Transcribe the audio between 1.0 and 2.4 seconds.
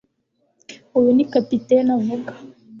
ni capitaine avuga